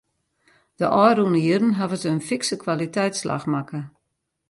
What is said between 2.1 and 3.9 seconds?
in fikse kwaliteitsslach makke.